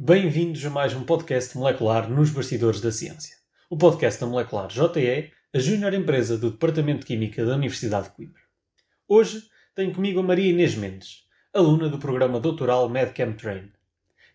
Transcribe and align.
Bem-vindos 0.00 0.64
a 0.64 0.70
mais 0.70 0.94
um 0.94 1.02
podcast 1.02 1.58
molecular 1.58 2.08
nos 2.08 2.30
bastidores 2.30 2.80
da 2.80 2.92
ciência. 2.92 3.36
O 3.68 3.76
podcast 3.76 4.20
da 4.20 4.28
Molecular 4.28 4.68
JE, 4.68 5.32
a 5.52 5.58
júnior 5.58 5.92
empresa 5.92 6.38
do 6.38 6.52
Departamento 6.52 7.00
de 7.00 7.06
Química 7.06 7.44
da 7.44 7.56
Universidade 7.56 8.04
de 8.04 8.14
Coimbra. 8.14 8.40
Hoje 9.08 9.42
tenho 9.74 9.92
comigo 9.92 10.20
a 10.20 10.22
Maria 10.22 10.52
Inês 10.52 10.76
Mendes, 10.76 11.26
aluna 11.52 11.88
do 11.88 11.98
programa 11.98 12.38
doutoral 12.38 12.88
MedChem 12.88 13.32
Train. 13.32 13.72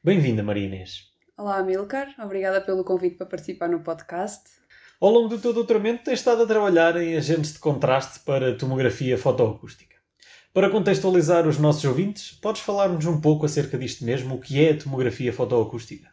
Bem-vinda, 0.03 0.43
Maria 0.43 0.65
Inês. 0.65 1.13
Olá, 1.37 1.59
Amilcar. 1.59 2.13
Obrigada 2.19 2.59
pelo 2.59 2.83
convite 2.83 3.15
para 3.15 3.27
participar 3.27 3.69
no 3.69 3.79
podcast. 3.79 4.43
Ao 4.99 5.09
longo 5.09 5.29
do 5.29 5.39
teu 5.39 5.53
doutoramento 5.53 6.03
tens 6.03 6.19
estado 6.19 6.43
a 6.43 6.45
trabalhar 6.45 6.97
em 6.97 7.15
agentes 7.15 7.53
de 7.53 7.59
contraste 7.59 8.19
para 8.25 8.57
tomografia 8.57 9.17
fotoacústica. 9.17 9.92
Para 10.53 10.69
contextualizar 10.69 11.47
os 11.47 11.57
nossos 11.57 11.83
ouvintes, 11.83 12.37
podes 12.39 12.61
falar-nos 12.61 13.07
um 13.07 13.19
pouco 13.19 13.43
acerca 13.43 13.75
disto 13.75 14.05
mesmo, 14.05 14.35
o 14.35 14.39
que 14.39 14.63
é 14.63 14.73
a 14.73 14.77
tomografia 14.77 15.33
fotoacústica? 15.33 16.07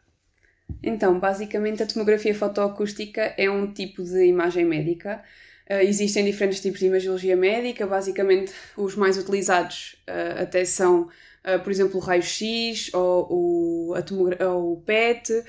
Então, 0.82 1.20
basicamente, 1.20 1.82
a 1.82 1.86
tomografia 1.86 2.34
fotoacústica 2.34 3.34
é 3.36 3.50
um 3.50 3.70
tipo 3.70 4.02
de 4.02 4.24
imagem 4.24 4.64
médica. 4.64 5.22
Uh, 5.70 5.82
existem 5.82 6.24
diferentes 6.24 6.62
tipos 6.62 6.80
de 6.80 6.86
imagiologia 6.86 7.36
médica. 7.36 7.86
Basicamente, 7.86 8.50
os 8.78 8.96
mais 8.96 9.18
utilizados 9.18 9.96
uh, 10.08 10.40
até 10.42 10.64
são, 10.64 11.02
uh, 11.02 11.62
por 11.62 11.70
exemplo, 11.70 11.98
o 11.98 12.02
raio-x 12.02 12.94
ou 12.94 13.90
ou 13.90 14.72
o 14.72 14.82
PET. 14.86 15.44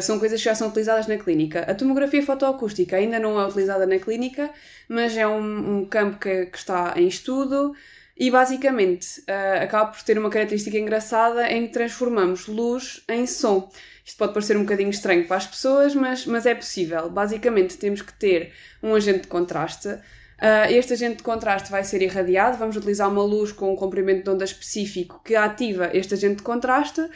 são 0.00 0.20
coisas 0.20 0.38
que 0.38 0.44
já 0.44 0.54
são 0.54 0.68
utilizadas 0.68 1.08
na 1.08 1.16
clínica. 1.16 1.62
A 1.62 1.74
tomografia 1.74 2.22
fotoacústica 2.22 2.94
ainda 2.94 3.18
não 3.18 3.40
é 3.40 3.44
utilizada 3.44 3.86
na 3.86 3.98
clínica, 3.98 4.50
mas 4.88 5.16
é 5.16 5.26
um, 5.26 5.78
um 5.78 5.84
campo 5.84 6.18
que, 6.20 6.46
que 6.46 6.58
está 6.58 6.94
em 6.96 7.08
estudo. 7.08 7.74
E 8.18 8.30
basicamente 8.30 9.20
uh, 9.20 9.62
acaba 9.62 9.90
por 9.90 10.02
ter 10.02 10.18
uma 10.18 10.30
característica 10.30 10.78
engraçada 10.78 11.52
em 11.52 11.66
que 11.66 11.72
transformamos 11.74 12.46
luz 12.46 13.02
em 13.08 13.26
som. 13.26 13.70
Isto 14.02 14.16
pode 14.16 14.32
parecer 14.32 14.56
um 14.56 14.62
bocadinho 14.62 14.88
estranho 14.88 15.26
para 15.26 15.36
as 15.36 15.46
pessoas, 15.46 15.94
mas, 15.94 16.24
mas 16.24 16.46
é 16.46 16.54
possível. 16.54 17.10
Basicamente 17.10 17.76
temos 17.76 18.00
que 18.00 18.14
ter 18.14 18.52
um 18.82 18.94
agente 18.94 19.22
de 19.22 19.26
contraste. 19.26 19.88
Uh, 19.88 20.70
este 20.70 20.94
agente 20.94 21.16
de 21.16 21.22
contraste 21.22 21.70
vai 21.70 21.84
ser 21.84 22.00
irradiado, 22.00 22.56
vamos 22.56 22.76
utilizar 22.76 23.10
uma 23.10 23.22
luz 23.22 23.52
com 23.52 23.72
um 23.72 23.76
comprimento 23.76 24.24
de 24.24 24.30
onda 24.30 24.44
específico 24.44 25.20
que 25.22 25.34
ativa 25.34 25.90
este 25.92 26.14
agente 26.14 26.36
de 26.36 26.42
contraste 26.42 27.06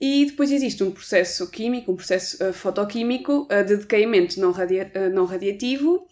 e 0.00 0.26
depois 0.26 0.50
existe 0.50 0.82
um 0.82 0.90
processo 0.90 1.48
químico, 1.50 1.92
um 1.92 1.96
processo 1.96 2.42
uh, 2.44 2.52
fotoquímico 2.52 3.46
de 3.66 3.76
decaimento 3.76 4.40
não, 4.40 4.50
radia 4.50 4.90
não 5.12 5.24
radiativo 5.24 6.06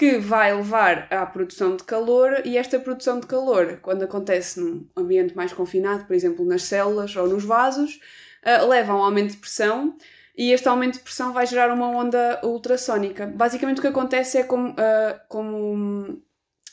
que 0.00 0.16
vai 0.16 0.56
levar 0.56 1.06
à 1.10 1.26
produção 1.26 1.76
de 1.76 1.84
calor 1.84 2.40
e 2.46 2.56
esta 2.56 2.80
produção 2.80 3.20
de 3.20 3.26
calor, 3.26 3.80
quando 3.82 4.02
acontece 4.02 4.58
num 4.58 4.88
ambiente 4.96 5.36
mais 5.36 5.52
confinado, 5.52 6.06
por 6.06 6.14
exemplo 6.14 6.42
nas 6.42 6.62
células 6.62 7.14
ou 7.16 7.28
nos 7.28 7.44
vasos, 7.44 8.00
uh, 8.42 8.66
leva 8.66 8.94
a 8.94 8.96
um 8.96 9.02
aumento 9.02 9.32
de 9.32 9.36
pressão 9.36 9.94
e 10.34 10.52
este 10.52 10.66
aumento 10.66 10.94
de 10.94 11.00
pressão 11.00 11.34
vai 11.34 11.46
gerar 11.46 11.70
uma 11.70 11.86
onda 11.86 12.40
ultrassónica. 12.42 13.26
Basicamente 13.26 13.76
o 13.76 13.82
que 13.82 13.88
acontece 13.88 14.38
é 14.38 14.42
como, 14.42 14.70
uh, 14.70 15.20
como 15.28 16.18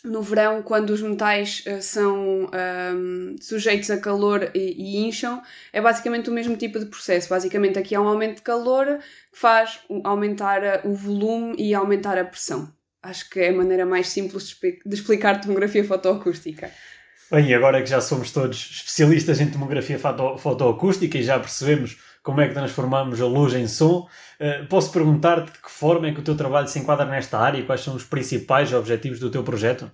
no 0.05 0.21
verão, 0.21 0.63
quando 0.63 0.91
os 0.91 1.01
metais 1.01 1.65
uh, 1.67 1.81
são 1.81 2.49
um, 2.95 3.35
sujeitos 3.41 3.91
a 3.91 3.97
calor 3.99 4.51
e, 4.55 4.71
e, 4.71 5.05
incham, 5.05 5.43
é 5.73 5.81
basicamente 5.81 6.29
o 6.29 6.33
mesmo 6.33 6.55
tipo 6.55 6.79
de 6.79 6.85
processo. 6.85 7.27
Basicamente 7.27 7.77
aqui 7.77 7.93
há 7.93 7.99
um 7.99 8.07
aumento 8.07 8.37
de 8.37 8.43
calor 8.43 8.99
que 9.33 9.37
faz 9.37 9.81
aumentar 10.05 10.85
o 10.85 10.93
volume 10.93 11.57
e 11.57 11.75
aumentar 11.75 12.17
a 12.17 12.23
pressão. 12.23 12.76
Acho 13.07 13.29
que 13.29 13.39
é 13.39 13.49
a 13.49 13.53
maneira 13.53 13.85
mais 13.85 14.09
simples 14.09 14.53
de 14.85 14.93
explicar 14.93 15.39
tomografia 15.39 15.81
fotoacústica. 15.81 16.69
Bem, 17.31 17.47
e 17.47 17.53
agora 17.53 17.81
que 17.81 17.89
já 17.89 18.01
somos 18.01 18.31
todos 18.31 18.57
especialistas 18.57 19.39
em 19.39 19.49
tomografia 19.49 19.97
foto 19.97 20.37
fotoacústica 20.37 21.17
e 21.17 21.23
já 21.23 21.39
percebemos 21.39 21.97
como 22.21 22.41
é 22.41 22.49
que 22.49 22.53
transformamos 22.53 23.21
a 23.21 23.25
luz 23.25 23.53
em 23.53 23.65
som, 23.65 24.09
uh, 24.41 24.67
posso 24.67 24.91
perguntar-te 24.91 25.53
de 25.53 25.59
que 25.59 25.71
forma 25.71 26.07
é 26.07 26.13
que 26.13 26.19
o 26.19 26.23
teu 26.23 26.35
trabalho 26.35 26.67
se 26.67 26.79
enquadra 26.79 27.05
nesta 27.05 27.39
área 27.39 27.57
e 27.57 27.65
quais 27.65 27.79
são 27.79 27.95
os 27.95 28.03
principais 28.03 28.73
objetivos 28.73 29.19
do 29.19 29.31
teu 29.31 29.41
projeto? 29.41 29.89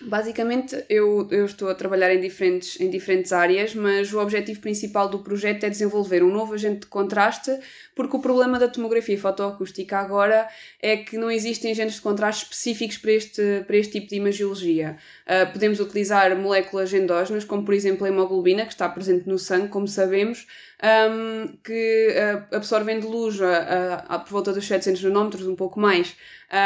Basicamente, 0.00 0.84
eu, 0.88 1.26
eu 1.28 1.44
estou 1.44 1.68
a 1.68 1.74
trabalhar 1.74 2.14
em 2.14 2.20
diferentes, 2.20 2.78
em 2.80 2.88
diferentes 2.88 3.32
áreas, 3.32 3.74
mas 3.74 4.12
o 4.12 4.20
objetivo 4.20 4.60
principal 4.60 5.08
do 5.08 5.18
projeto 5.18 5.64
é 5.64 5.68
desenvolver 5.68 6.22
um 6.22 6.30
novo 6.30 6.54
agente 6.54 6.80
de 6.82 6.86
contraste, 6.86 7.50
porque 7.96 8.16
o 8.16 8.20
problema 8.20 8.60
da 8.60 8.68
tomografia 8.68 9.18
fotoacústica 9.18 9.98
agora 9.98 10.48
é 10.80 10.98
que 10.98 11.18
não 11.18 11.28
existem 11.28 11.72
agentes 11.72 11.96
de 11.96 12.02
contraste 12.02 12.44
específicos 12.44 12.96
para 12.96 13.10
este, 13.10 13.64
para 13.66 13.76
este 13.76 13.94
tipo 13.94 14.06
de 14.10 14.14
imagiologia. 14.14 14.96
Uh, 15.26 15.52
podemos 15.52 15.80
utilizar 15.80 16.36
moléculas 16.36 16.92
endógenas, 16.94 17.44
como 17.44 17.64
por 17.64 17.74
exemplo 17.74 18.06
a 18.06 18.08
hemoglobina, 18.08 18.66
que 18.66 18.72
está 18.72 18.88
presente 18.88 19.28
no 19.28 19.36
sangue, 19.36 19.66
como 19.66 19.88
sabemos, 19.88 20.46
um, 20.80 21.56
que 21.64 22.14
uh, 22.14 22.54
absorvendo 22.54 23.08
luz 23.08 23.42
a, 23.42 23.48
a, 23.48 23.94
a, 24.14 24.18
por 24.20 24.30
volta 24.30 24.52
dos 24.52 24.64
700 24.64 25.02
nanómetros, 25.02 25.46
um 25.48 25.56
pouco 25.56 25.80
mais, 25.80 26.16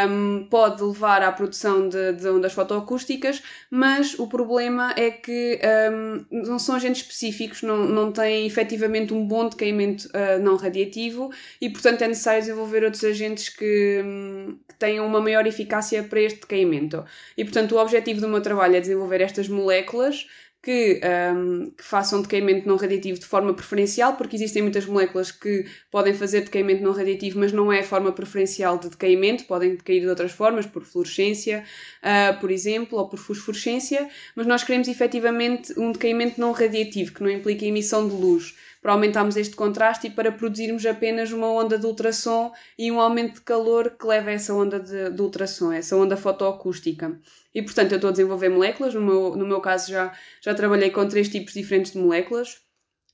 um, 0.08 0.46
pode 0.48 0.82
levar 0.82 1.22
à 1.22 1.32
produção 1.32 1.88
de, 1.88 2.12
de, 2.12 2.28
ondas 2.28 2.52
fotoacústicas, 2.52 3.21
mas 3.70 4.18
o 4.18 4.26
problema 4.26 4.92
é 4.96 5.10
que 5.10 5.60
um, 5.92 6.24
não 6.30 6.58
são 6.58 6.74
agentes 6.74 7.02
específicos, 7.02 7.62
não, 7.62 7.78
não 7.78 8.10
têm 8.10 8.46
efetivamente 8.46 9.12
um 9.12 9.26
bom 9.26 9.48
decaimento 9.48 10.08
uh, 10.08 10.42
não 10.42 10.56
radiativo 10.56 11.30
e, 11.60 11.68
portanto, 11.70 12.02
é 12.02 12.08
necessário 12.08 12.40
desenvolver 12.40 12.84
outros 12.84 13.04
agentes 13.04 13.48
que, 13.48 14.02
um, 14.04 14.58
que 14.68 14.74
tenham 14.76 15.06
uma 15.06 15.20
maior 15.20 15.46
eficácia 15.46 16.02
para 16.02 16.20
este 16.20 16.40
decaimento. 16.40 17.04
E, 17.36 17.44
portanto, 17.44 17.72
o 17.72 17.78
objetivo 17.78 18.20
do 18.20 18.28
meu 18.28 18.40
trabalho 18.40 18.76
é 18.76 18.80
desenvolver 18.80 19.20
estas 19.20 19.48
moléculas 19.48 20.26
que, 20.62 21.00
um, 21.34 21.70
que, 21.76 21.82
façam 21.82 22.22
decaimento 22.22 22.68
não 22.68 22.76
radiativo 22.76 23.18
de 23.18 23.26
forma 23.26 23.52
preferencial, 23.52 24.16
porque 24.16 24.36
existem 24.36 24.62
muitas 24.62 24.86
moléculas 24.86 25.32
que 25.32 25.66
podem 25.90 26.14
fazer 26.14 26.42
decaimento 26.42 26.84
não 26.84 26.92
radiativo, 26.92 27.40
mas 27.40 27.52
não 27.52 27.72
é 27.72 27.80
a 27.80 27.84
forma 27.84 28.12
preferencial 28.12 28.78
de 28.78 28.88
decaimento, 28.88 29.44
podem 29.44 29.74
decair 29.74 30.00
de 30.00 30.08
outras 30.08 30.30
formas, 30.30 30.64
por 30.64 30.84
fluorescência, 30.84 31.64
uh, 32.02 32.38
por 32.40 32.50
exemplo, 32.50 32.96
ou 32.96 33.08
por 33.08 33.18
fosforescência, 33.18 34.08
mas 34.36 34.46
nós 34.46 34.62
queremos 34.62 34.86
efetivamente 34.86 35.78
um 35.78 35.90
decaimento 35.90 36.40
não 36.40 36.52
radiativo, 36.52 37.12
que 37.12 37.22
não 37.22 37.30
implica 37.30 37.64
emissão 37.64 38.06
de 38.08 38.14
luz, 38.14 38.54
para 38.82 38.92
aumentarmos 38.92 39.36
este 39.36 39.54
contraste 39.54 40.08
e 40.08 40.10
para 40.10 40.32
produzirmos 40.32 40.84
apenas 40.84 41.30
uma 41.30 41.46
onda 41.46 41.78
de 41.78 41.86
ultrassom 41.86 42.52
e 42.76 42.90
um 42.90 43.00
aumento 43.00 43.36
de 43.36 43.42
calor 43.42 43.96
que 43.96 44.04
leva 44.04 44.30
a 44.30 44.32
essa 44.32 44.52
onda 44.52 44.80
de, 44.80 45.10
de 45.10 45.22
ultrassom, 45.22 45.72
essa 45.72 45.96
onda 45.96 46.16
fotoacústica. 46.16 47.16
E, 47.54 47.62
portanto, 47.62 47.92
eu 47.92 47.96
estou 47.96 48.08
a 48.08 48.10
desenvolver 48.10 48.48
moléculas. 48.48 48.92
No 48.92 49.00
meu, 49.00 49.36
no 49.36 49.46
meu 49.46 49.60
caso, 49.60 49.90
já, 49.90 50.12
já 50.42 50.52
trabalhei 50.52 50.90
com 50.90 51.06
três 51.06 51.28
tipos 51.28 51.54
diferentes 51.54 51.92
de 51.92 51.98
moléculas, 51.98 52.60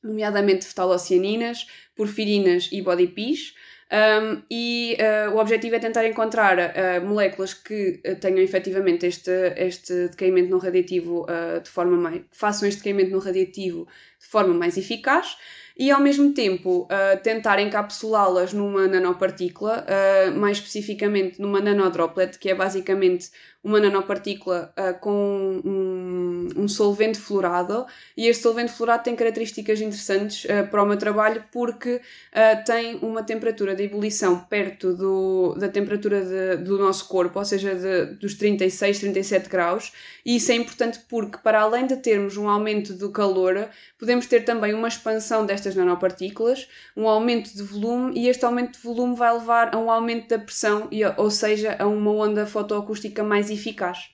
nomeadamente 0.03 0.65
fetalocianinas, 0.65 1.67
porfirinas 1.95 2.71
e 2.73 2.81
body 2.81 3.09
PIS. 3.09 3.53
Um, 3.91 4.43
e 4.51 4.99
uh, 5.01 5.35
o 5.35 5.39
objetivo 5.39 5.75
é 5.75 5.79
tentar 5.79 6.07
encontrar 6.07 6.59
uh, 6.59 7.07
moléculas 7.07 7.55
que 7.55 8.03
uh, 8.07 8.17
tenham 8.17 8.41
efetivamente 8.41 9.07
este, 9.07 9.31
este 9.57 10.09
decaimento 10.09 10.51
não 10.51 10.59
radiativo 10.59 11.27
de 11.63 11.71
forma 11.71 11.97
mais. 11.97 12.23
façam 12.31 12.69
este 12.69 12.81
decaimento 12.81 13.11
não 13.11 13.19
radiativo 13.19 13.89
de 14.19 14.27
forma 14.27 14.55
mais 14.55 14.77
eficaz 14.77 15.37
e 15.79 15.93
ao 15.93 16.01
mesmo 16.01 16.33
tempo 16.33 16.89
uh, 16.91 17.23
tentar 17.23 17.61
encapsulá-las 17.61 18.53
numa 18.53 18.89
nanopartícula, 18.89 19.87
uh, 19.87 20.37
mais 20.37 20.57
especificamente 20.57 21.41
numa 21.41 21.61
nanodroplet, 21.61 22.37
que 22.37 22.51
é 22.51 22.55
basicamente 22.55 23.31
uma 23.63 23.79
nanopartícula 23.79 24.73
uh, 24.77 24.99
com 24.99 25.61
um, 25.65 26.49
um, 26.57 26.67
solvente 26.67 27.21
fluorado. 27.21 27.87
E 28.17 28.27
este 28.27 28.43
solvente 28.43 28.73
fluorado 28.73 29.05
tem 29.05 29.15
características 29.15 29.81
interessantes 29.81 30.47
para 30.71 30.83
o 30.83 30.87
meu 30.87 30.97
trabalho 30.97 31.45
porque 31.53 32.01
tem 32.67 32.97
uma 32.97 33.23
temperatura 33.23 33.75
de 33.75 33.85
ebulição 33.85 34.41
perto 34.41 34.95
do, 34.95 35.55
da 35.55 35.69
temperatura 35.69 36.25
de, 36.25 36.65
do 36.65 36.79
nosso 36.79 37.07
corpo, 37.07 37.39
ou 37.39 37.45
seja, 37.45 37.75
de, 37.75 38.15
dos 38.17 38.35
36, 38.35 39.01
37 39.01 39.49
graus. 39.49 39.93
E 40.25 40.37
isso 40.37 40.51
é 40.51 40.55
importante 40.55 41.01
porque, 41.09 41.39
para 41.39 41.61
além 41.61 41.87
de 41.87 41.97
termos 41.97 42.37
um 42.37 42.49
aumento 42.49 42.95
do 42.95 43.11
calor, 43.11 43.69
podemos 44.09 44.27
ter 44.27 44.41
também 44.41 44.73
uma 44.73 44.89
expansão 44.89 45.45
destas 45.45 45.75
nanopartículas, 45.75 46.67
um 46.97 47.07
aumento 47.07 47.55
de 47.55 47.63
volume, 47.63 48.19
e 48.19 48.27
este 48.27 48.43
aumento 48.43 48.79
de 48.79 48.83
volume 48.83 49.15
vai 49.15 49.31
levar 49.35 49.75
a 49.75 49.79
um 49.79 49.91
aumento 49.91 50.31
da 50.31 50.39
pressão, 50.39 50.89
ou 51.19 51.31
seja, 51.31 51.77
a 51.79 51.87
uma 51.87 52.11
onda 52.11 52.47
fotoacústica 52.47 53.23
mais 53.23 53.51
eficaz. 53.51 54.09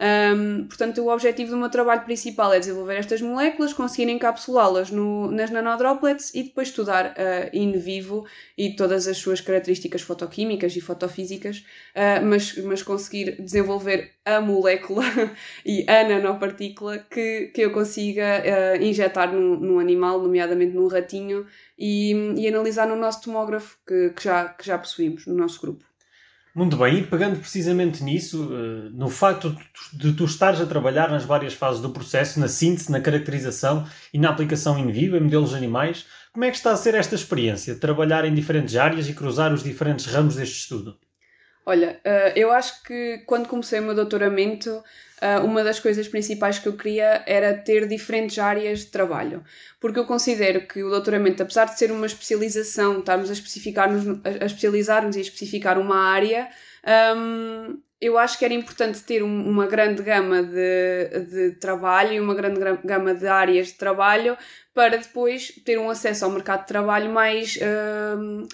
Um, 0.00 0.66
portanto, 0.66 1.00
o 1.02 1.08
objetivo 1.08 1.52
do 1.52 1.56
meu 1.56 1.70
trabalho 1.70 2.04
principal 2.04 2.52
é 2.52 2.58
desenvolver 2.58 2.96
estas 2.96 3.20
moléculas, 3.20 3.72
conseguir 3.72 4.10
encapsulá-las 4.10 4.90
nas 4.90 5.50
nanodroplets 5.50 6.34
e 6.34 6.42
depois 6.42 6.68
estudar 6.68 7.12
uh, 7.12 7.56
in 7.56 7.72
vivo 7.78 8.26
e 8.58 8.74
todas 8.74 9.06
as 9.06 9.18
suas 9.18 9.40
características 9.40 10.02
fotoquímicas 10.02 10.74
e 10.74 10.80
fotofísicas, 10.80 11.64
uh, 11.94 12.24
mas, 12.24 12.56
mas 12.58 12.82
conseguir 12.82 13.40
desenvolver 13.40 14.10
a 14.24 14.40
molécula 14.40 15.04
e 15.64 15.88
a 15.88 16.02
nanopartícula 16.08 16.98
que, 16.98 17.52
que 17.54 17.60
eu 17.60 17.72
consiga 17.72 18.42
uh, 18.42 18.82
injetar 18.82 19.32
num, 19.32 19.60
num 19.60 19.78
animal, 19.78 20.20
nomeadamente 20.20 20.74
num 20.74 20.88
ratinho, 20.88 21.46
e, 21.78 22.12
e 22.36 22.48
analisar 22.48 22.88
no 22.88 22.96
nosso 22.96 23.22
tomógrafo 23.22 23.78
que, 23.86 24.10
que, 24.10 24.24
já, 24.24 24.48
que 24.48 24.66
já 24.66 24.76
possuímos 24.76 25.26
no 25.26 25.34
nosso 25.34 25.60
grupo. 25.60 25.84
Muito 26.54 26.76
bem, 26.76 26.98
e 26.98 27.06
pegando 27.06 27.38
precisamente 27.40 28.02
nisso, 28.04 28.48
eh, 28.52 28.88
no 28.92 29.08
facto 29.10 29.56
de 29.92 30.12
tu 30.12 30.24
estares 30.24 30.60
a 30.60 30.66
trabalhar 30.66 31.10
nas 31.10 31.24
várias 31.24 31.52
fases 31.52 31.82
do 31.82 31.90
processo, 31.90 32.38
na 32.38 32.46
síntese, 32.46 32.92
na 32.92 33.00
caracterização 33.00 33.84
e 34.12 34.18
na 34.20 34.30
aplicação 34.30 34.78
in 34.78 34.90
vivo 34.92 35.16
em 35.16 35.20
modelos 35.20 35.52
animais, 35.52 36.06
como 36.32 36.44
é 36.44 36.50
que 36.50 36.56
está 36.56 36.70
a 36.70 36.76
ser 36.76 36.94
esta 36.94 37.16
experiência, 37.16 37.74
de 37.74 37.80
trabalhar 37.80 38.24
em 38.24 38.32
diferentes 38.34 38.76
áreas 38.76 39.08
e 39.08 39.14
cruzar 39.14 39.52
os 39.52 39.64
diferentes 39.64 40.06
ramos 40.06 40.36
deste 40.36 40.58
estudo? 40.60 40.96
Olha, 41.66 41.98
eh, 42.04 42.32
eu 42.36 42.52
acho 42.52 42.82
que 42.82 43.22
quando 43.26 43.48
comecei 43.48 43.80
o 43.80 43.82
meu 43.82 43.94
doutoramento, 43.94 44.82
uh, 45.22 45.44
uma 45.44 45.64
das 45.64 45.80
coisas 45.80 46.06
principais 46.06 46.58
que 46.58 46.68
eu 46.68 46.76
queria 46.76 47.22
era 47.26 47.54
ter 47.54 47.88
diferentes 47.88 48.38
áreas 48.38 48.80
de 48.80 48.86
trabalho. 48.86 49.42
Porque 49.80 49.98
eu 49.98 50.04
considero 50.04 50.66
que 50.66 50.82
o 50.82 50.90
doutoramento, 50.90 51.42
apesar 51.42 51.64
de 51.64 51.78
ser 51.78 51.90
uma 51.90 52.06
especialização, 52.06 52.98
estarmos 52.98 53.30
a, 53.30 53.32
especificar-nos, 53.32 54.20
a 54.24 54.44
especializar-nos 54.44 55.16
e 55.16 55.20
a 55.20 55.22
especificar 55.22 55.78
uma 55.78 55.96
área, 55.96 56.48
um, 57.16 57.78
eu 58.00 58.18
acho 58.18 58.38
que 58.38 58.44
era 58.44 58.52
importante 58.52 59.02
ter 59.02 59.22
um, 59.22 59.48
uma 59.48 59.66
grande 59.66 60.02
gama 60.02 60.42
de, 60.42 61.08
de 61.30 61.52
trabalho 61.52 62.12
e 62.12 62.20
uma 62.20 62.34
grande 62.34 62.60
gama 62.84 63.14
de 63.14 63.26
áreas 63.26 63.68
de 63.68 63.74
trabalho 63.74 64.36
para 64.74 64.98
depois 64.98 65.50
ter 65.64 65.78
um 65.78 65.88
acesso 65.88 66.26
ao 66.26 66.30
mercado 66.30 66.60
de 66.60 66.66
trabalho 66.66 67.10
mais. 67.10 67.58
Um, 68.18 68.46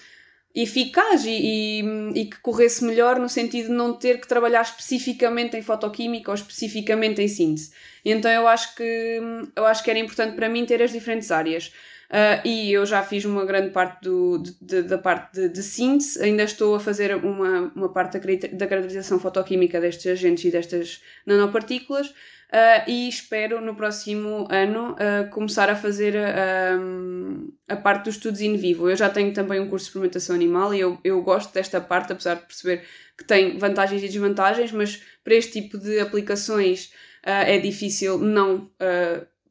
eficaz 0.53 1.25
e, 1.25 1.29
e, 1.31 1.83
e, 2.15 2.25
que 2.25 2.39
corresse 2.39 2.83
melhor 2.83 3.19
no 3.19 3.29
sentido 3.29 3.67
de 3.67 3.73
não 3.73 3.93
ter 3.93 4.19
que 4.19 4.27
trabalhar 4.27 4.61
especificamente 4.61 5.55
em 5.55 5.61
fotoquímica 5.61 6.31
ou 6.31 6.35
especificamente 6.35 7.21
em 7.21 7.27
síntese. 7.27 7.71
Então 8.03 8.29
eu 8.29 8.47
acho 8.47 8.75
que 8.75 9.19
eu 9.55 9.65
acho 9.65 9.83
que 9.83 9.89
era 9.89 9.99
importante 9.99 10.35
para 10.35 10.49
mim 10.49 10.65
ter 10.65 10.81
as 10.81 10.91
diferentes 10.91 11.31
áreas. 11.31 11.71
Uh, 12.11 12.45
e 12.45 12.73
eu 12.73 12.85
já 12.85 13.01
fiz 13.03 13.23
uma 13.23 13.45
grande 13.45 13.69
parte 13.69 14.01
do, 14.01 14.37
de, 14.37 14.53
de, 14.59 14.81
da 14.81 14.97
parte 14.97 15.33
de, 15.33 15.47
de, 15.47 15.63
síntese, 15.63 16.21
ainda 16.21 16.43
estou 16.43 16.75
a 16.75 16.79
fazer 16.79 17.15
uma, 17.15 17.71
uma 17.73 17.87
parte 17.87 18.19
da, 18.19 18.47
da 18.49 18.67
caracterização 18.67 19.17
fotoquímica 19.17 19.79
destes 19.79 20.07
agentes 20.07 20.43
e 20.43 20.51
destas 20.51 21.01
nanopartículas, 21.25 22.13
Uh, 22.51 22.83
e 22.85 23.07
espero 23.07 23.61
no 23.61 23.73
próximo 23.73 24.45
ano 24.49 24.91
uh, 24.91 25.29
começar 25.29 25.69
a 25.69 25.75
fazer 25.75 26.15
uh, 26.15 27.53
a 27.69 27.77
parte 27.77 28.05
dos 28.05 28.15
estudos 28.15 28.41
in 28.41 28.57
vivo. 28.57 28.89
Eu 28.89 28.95
já 28.97 29.09
tenho 29.09 29.33
também 29.33 29.57
um 29.57 29.69
curso 29.69 29.85
de 29.85 29.89
experimentação 29.89 30.35
animal 30.35 30.73
e 30.73 30.81
eu, 30.81 30.99
eu 31.01 31.21
gosto 31.21 31.53
desta 31.53 31.79
parte, 31.79 32.11
apesar 32.11 32.35
de 32.35 32.41
perceber 32.41 32.83
que 33.17 33.23
tem 33.23 33.57
vantagens 33.57 34.03
e 34.03 34.07
desvantagens, 34.07 34.73
mas 34.73 35.01
para 35.23 35.35
este 35.35 35.61
tipo 35.61 35.77
de 35.77 36.01
aplicações 36.01 36.91
é 37.23 37.59
difícil 37.59 38.17
não 38.17 38.69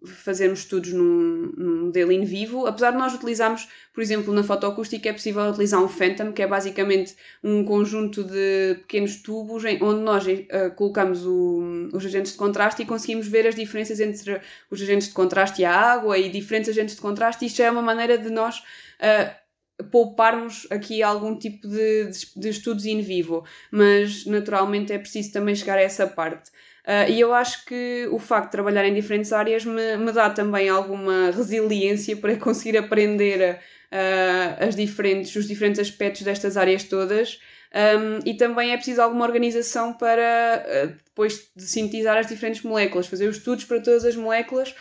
fazermos 0.05 0.61
estudos 0.61 0.93
num, 0.93 1.53
num 1.57 1.85
modelo 1.87 2.11
in 2.11 2.25
vivo, 2.25 2.67
apesar 2.67 2.93
de 2.93 2.99
nós 2.99 3.15
utilizarmos, 3.15 3.69
por 3.93 4.03
exemplo, 4.03 4.33
na 4.33 4.43
fotoacústica 4.43 5.09
é 5.09 5.13
possível 5.13 5.43
utilizar 5.43 5.83
um 5.83 5.89
Phantom, 5.89 6.33
que 6.33 6.43
é 6.43 6.47
basicamente 6.47 7.15
um 7.45 7.65
conjunto 7.65 8.25
de 8.25 8.77
pequenos 8.81 9.17
tubos 9.17 9.65
em, 9.65 9.83
onde 9.83 10.01
nós 10.01 10.27
uh, 10.27 10.75
colocamos 10.75 11.27
o, 11.27 11.89
os 11.93 12.05
agentes 12.05 12.33
de 12.33 12.39
contraste 12.39 12.83
e 12.83 12.87
conseguimos 12.87 13.29
ver 13.29 13.47
as 13.47 13.55
diferenças 13.55 14.01
entre 14.01 14.41
os 14.71 14.81
agentes 14.81 15.09
de 15.09 15.15
contraste 15.15 15.63
e 15.63 15.65
a 15.65 15.75
água 15.75 16.17
e 16.17 16.31
diferentes 16.31 16.71
agentes 16.71 16.95
de 16.95 17.01
contraste. 17.01 17.45
Isto 17.45 17.63
é 17.63 17.71
uma 17.71 17.83
maneira 17.83 18.17
de 18.17 18.31
nós 18.31 18.59
uh, 18.59 19.85
pouparmos 19.91 20.67
aqui 20.71 21.03
algum 21.03 21.39
tipo 21.39 21.69
de, 21.69 22.07
de, 22.07 22.41
de 22.41 22.49
estudos 22.49 22.85
in 22.87 23.01
vivo, 23.03 23.45
mas 23.71 24.25
naturalmente 24.27 24.93
é 24.93 24.99
preciso 24.99 25.33
também 25.33 25.55
chegar 25.55 25.79
a 25.79 25.83
essa 25.83 26.07
parte. 26.07 26.51
Uh, 26.87 27.11
e 27.11 27.21
eu 27.21 27.35
acho 27.35 27.65
que 27.67 28.09
o 28.11 28.19
facto 28.19 28.47
de 28.47 28.53
trabalhar 28.53 28.85
em 28.87 28.95
diferentes 28.95 29.33
áreas 29.33 29.65
me, 29.65 29.97
me 29.97 30.13
dá 30.13 30.31
também 30.31 30.69
alguma 30.69 31.31
resiliência 31.31 32.17
para 32.17 32.37
conseguir 32.37 32.79
aprender 32.79 33.59
uh, 33.93 34.67
as 34.67 34.75
diferentes, 34.75 35.35
os 35.37 35.47
diferentes 35.47 35.81
aspectos 35.81 36.23
destas 36.23 36.57
áreas 36.57 36.85
todas. 36.85 37.39
Um, 37.73 38.19
e 38.29 38.35
também 38.35 38.73
é 38.73 38.77
preciso 38.77 39.01
alguma 39.01 39.25
organização 39.25 39.93
para, 39.93 40.65
uh, 40.67 40.97
depois 41.05 41.51
de 41.55 41.63
sintetizar 41.63 42.17
as 42.17 42.27
diferentes 42.27 42.63
moléculas, 42.63 43.07
fazer 43.07 43.29
os 43.29 43.37
estudos 43.37 43.65
para 43.65 43.81
todas 43.81 44.05
as 44.05 44.17
moléculas, 44.17 44.75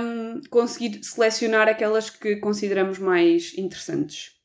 um, 0.00 0.40
conseguir 0.48 1.02
selecionar 1.02 1.68
aquelas 1.68 2.08
que 2.08 2.36
consideramos 2.36 2.98
mais 2.98 3.52
interessantes. 3.58 4.41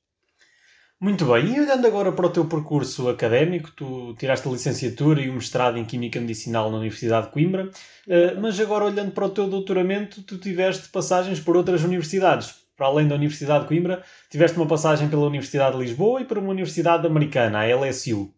Muito 0.99 1.25
bem, 1.25 1.55
e 1.55 1.59
olhando 1.59 1.85
agora 1.85 2.11
para 2.11 2.25
o 2.25 2.29
teu 2.31 2.45
percurso 2.45 3.07
académico, 3.07 3.69
tu 3.71 4.15
tiraste 4.15 4.47
a 4.47 4.51
licenciatura 4.51 5.21
e 5.21 5.29
o 5.29 5.33
mestrado 5.33 5.77
em 5.77 5.85
Química 5.85 6.19
Medicinal 6.19 6.71
na 6.71 6.77
Universidade 6.77 7.27
de 7.27 7.33
Coimbra, 7.33 7.69
eh, 8.07 8.33
mas 8.33 8.59
agora 8.59 8.85
olhando 8.85 9.11
para 9.11 9.25
o 9.25 9.29
teu 9.29 9.47
doutoramento, 9.47 10.23
tu 10.23 10.39
tiveste 10.39 10.89
passagens 10.89 11.39
por 11.39 11.55
outras 11.55 11.83
universidades. 11.83 12.55
Para 12.75 12.87
além 12.87 13.07
da 13.07 13.13
Universidade 13.13 13.61
de 13.61 13.67
Coimbra, 13.67 14.03
tiveste 14.27 14.57
uma 14.57 14.65
passagem 14.67 15.07
pela 15.07 15.27
Universidade 15.27 15.77
de 15.77 15.83
Lisboa 15.83 16.21
e 16.21 16.25
por 16.25 16.39
uma 16.39 16.49
universidade 16.49 17.05
americana, 17.05 17.59
a 17.59 17.67
LSU. 17.67 18.33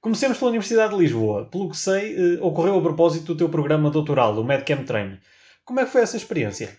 Comecemos 0.00 0.38
pela 0.38 0.50
Universidade 0.50 0.94
de 0.94 1.00
Lisboa. 1.00 1.46
Pelo 1.50 1.68
que 1.68 1.76
sei, 1.76 2.14
eh, 2.14 2.38
ocorreu 2.40 2.78
a 2.78 2.82
propósito 2.82 3.34
do 3.34 3.38
teu 3.38 3.48
programa 3.48 3.90
doutoral, 3.90 4.38
o 4.38 4.44
MedChem 4.44 4.84
Train. 4.84 5.18
Como 5.64 5.80
é 5.80 5.84
que 5.84 5.90
foi 5.90 6.02
essa 6.02 6.16
experiência? 6.16 6.78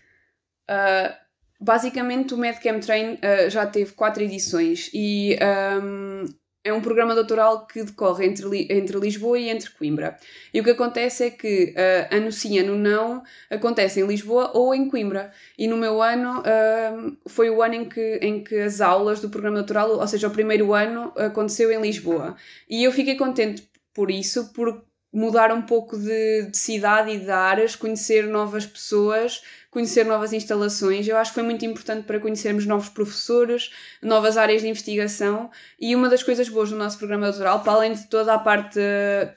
Uh, 0.70 1.25
Basicamente, 1.66 2.32
o 2.36 2.38
Medcam 2.38 2.80
Train 2.80 3.14
uh, 3.14 3.50
já 3.50 3.66
teve 3.66 3.94
quatro 3.94 4.22
edições 4.22 4.92
e 4.94 5.36
um, 5.82 6.26
é 6.64 6.72
um 6.72 6.80
programa 6.80 7.16
doutoral 7.16 7.66
que 7.66 7.82
decorre 7.82 8.28
entre, 8.28 8.68
entre 8.70 9.00
Lisboa 9.00 9.40
e 9.40 9.50
entre 9.50 9.72
Coimbra. 9.72 10.16
E 10.54 10.62
o 10.62 10.64
que 10.64 10.70
acontece 10.70 11.24
é 11.24 11.30
que 11.32 11.74
uh, 11.74 12.16
ano 12.16 12.32
sim, 12.32 12.60
ano 12.60 12.76
não, 12.76 13.24
acontece 13.50 14.00
em 14.00 14.06
Lisboa 14.06 14.52
ou 14.54 14.76
em 14.76 14.88
Coimbra. 14.88 15.32
E 15.58 15.68
no 15.68 15.76
meu 15.76 16.04
ano 16.04 16.42
uh, 16.42 17.18
foi 17.28 17.50
o 17.50 17.64
ano 17.64 17.74
em 17.74 17.90
que, 17.90 18.20
em 18.22 18.44
que 18.44 18.60
as 18.60 18.80
aulas 18.80 19.20
do 19.20 19.32
programa 19.32 19.58
doutoral, 19.58 19.90
ou 19.90 20.08
seja, 20.08 20.28
o 20.28 20.32
primeiro 20.32 20.72
ano, 20.72 21.12
aconteceu 21.16 21.72
em 21.72 21.82
Lisboa. 21.82 22.36
E 22.70 22.84
eu 22.84 22.92
fiquei 22.92 23.16
contente 23.16 23.68
por 23.92 24.12
isso, 24.12 24.54
por 24.54 24.86
mudar 25.16 25.52
um 25.54 25.62
pouco 25.62 25.98
de, 25.98 26.48
de 26.52 26.58
cidade 26.58 27.10
e 27.10 27.18
de 27.18 27.32
áreas, 27.32 27.74
conhecer 27.74 28.28
novas 28.28 28.66
pessoas, 28.66 29.42
conhecer 29.76 30.06
novas 30.06 30.32
instalações. 30.32 31.06
Eu 31.06 31.18
acho 31.18 31.32
que 31.32 31.36
foi 31.36 31.44
muito 31.44 31.66
importante 31.66 32.06
para 32.06 32.18
conhecermos 32.18 32.66
novos 32.66 32.88
professores, 32.88 33.72
novas 34.02 34.38
áreas 34.38 34.62
de 34.62 34.70
investigação 34.70 35.52
e 35.78 35.94
uma 35.94 36.08
das 36.08 36.24
coisas 36.24 36.48
boas 36.48 36.70
do 36.70 36.78
nosso 36.78 36.98
programa 36.98 37.26
doutoral, 37.30 37.60
para 37.60 37.74
além 37.74 37.92
de 37.92 38.08
toda 38.08 38.34
a 38.34 38.40
parte 38.40 38.80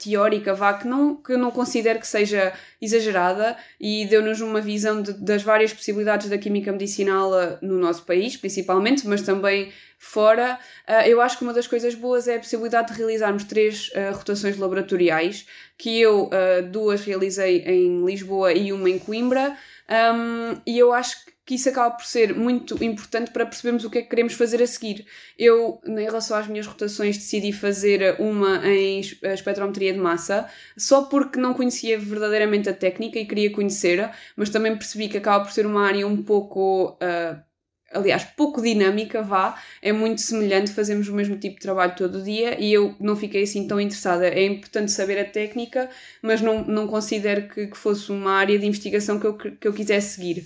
teórica, 0.01 0.53
vá, 0.53 0.75
que, 0.75 0.87
não, 0.87 1.17
que 1.17 1.35
não 1.35 1.51
considero 1.51 1.99
que 1.99 2.07
seja 2.07 2.53
exagerada 2.81 3.57
e 3.77 4.05
deu-nos 4.05 4.39
uma 4.39 4.61
visão 4.61 5.01
de, 5.01 5.11
das 5.11 5.43
várias 5.43 5.73
possibilidades 5.73 6.29
da 6.29 6.37
química 6.37 6.71
medicinal 6.71 7.37
eh, 7.37 7.57
no 7.61 7.77
nosso 7.77 8.03
país, 8.03 8.37
principalmente, 8.37 9.05
mas 9.05 9.21
também 9.21 9.73
fora, 10.01 10.57
uh, 10.87 11.05
eu 11.05 11.19
acho 11.19 11.37
que 11.37 11.43
uma 11.43 11.51
das 11.51 11.67
coisas 11.67 11.93
boas 11.93 12.29
é 12.29 12.37
a 12.37 12.39
possibilidade 12.39 12.93
de 12.93 12.97
realizarmos 12.97 13.43
três 13.43 13.91
rotações 14.13 14.57
laboratoriais, 14.57 15.45
que 15.77 15.99
eu 15.99 16.29
duas 16.71 17.01
realizei 17.01 17.63
em 17.65 18.05
Lisboa 18.05 18.53
e 18.53 18.71
uma 18.71 18.89
em 18.89 18.97
Coimbra. 18.97 19.57
Um, 19.89 20.61
e 20.67 20.77
eu 20.77 20.93
acho 20.93 21.17
que 21.45 21.55
isso 21.55 21.67
acaba 21.67 21.95
por 21.95 22.05
ser 22.05 22.35
muito 22.35 22.81
importante 22.83 23.31
para 23.31 23.43
percebermos 23.43 23.83
o 23.83 23.89
que 23.89 23.97
é 23.97 24.01
que 24.03 24.09
queremos 24.09 24.33
fazer 24.33 24.61
a 24.61 24.67
seguir. 24.67 25.07
Eu, 25.37 25.81
em 25.83 26.03
relação 26.03 26.37
às 26.37 26.47
minhas 26.47 26.67
rotações, 26.67 27.17
decidi 27.17 27.51
fazer 27.51 28.15
uma 28.19 28.63
em 28.67 28.99
espectrometria 28.99 29.91
de 29.91 29.97
massa, 29.97 30.47
só 30.77 31.05
porque 31.05 31.39
não 31.39 31.55
conhecia 31.55 31.97
verdadeiramente 31.97 32.69
a 32.69 32.73
técnica 32.73 33.17
e 33.17 33.25
queria 33.25 33.51
conhecer, 33.51 34.11
mas 34.35 34.51
também 34.51 34.77
percebi 34.77 35.09
que 35.09 35.17
acaba 35.17 35.43
por 35.43 35.51
ser 35.51 35.65
uma 35.65 35.87
área 35.87 36.05
um 36.07 36.21
pouco. 36.21 36.97
Uh, 37.01 37.48
aliás, 37.93 38.23
pouco 38.35 38.61
dinâmica, 38.61 39.21
vá, 39.21 39.59
é 39.81 39.91
muito 39.91 40.21
semelhante, 40.21 40.71
fazemos 40.71 41.07
o 41.07 41.13
mesmo 41.13 41.37
tipo 41.37 41.55
de 41.55 41.61
trabalho 41.61 41.95
todo 41.95 42.19
o 42.19 42.23
dia 42.23 42.59
e 42.59 42.73
eu 42.73 42.95
não 42.99 43.15
fiquei 43.15 43.43
assim 43.43 43.67
tão 43.67 43.79
interessada. 43.79 44.27
É 44.27 44.45
importante 44.45 44.91
saber 44.91 45.19
a 45.19 45.25
técnica, 45.25 45.89
mas 46.21 46.41
não, 46.41 46.63
não 46.63 46.87
considero 46.87 47.47
que, 47.47 47.67
que 47.67 47.77
fosse 47.77 48.11
uma 48.11 48.31
área 48.33 48.57
de 48.57 48.65
investigação 48.65 49.19
que 49.19 49.27
eu, 49.27 49.35
que 49.35 49.67
eu 49.67 49.73
quisesse 49.73 50.15
seguir. 50.15 50.45